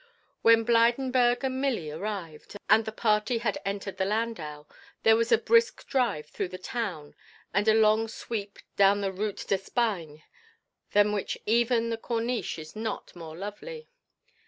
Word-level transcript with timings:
When 0.41 0.65
Blydenburg 0.65 1.43
and 1.43 1.61
Milly 1.61 1.91
arrived, 1.91 2.57
and 2.67 2.85
the 2.85 2.91
party 2.91 3.37
had 3.37 3.59
entered 3.63 3.97
the 3.97 4.05
landau, 4.05 4.65
there 5.03 5.15
was 5.15 5.31
a 5.31 5.37
brisk 5.37 5.85
drive 5.87 6.25
through 6.25 6.47
the 6.47 6.57
town 6.57 7.13
and 7.53 7.67
a 7.67 7.75
long 7.75 8.07
sweep 8.07 8.57
down 8.75 9.01
the 9.01 9.11
Route 9.11 9.45
d'Espagne 9.47 10.23
than 10.93 11.11
which 11.11 11.37
even 11.45 11.91
the 11.91 11.97
Corniche 11.99 12.57
is 12.57 12.75
not 12.75 13.15
more 13.15 13.37
lovely. 13.37 13.89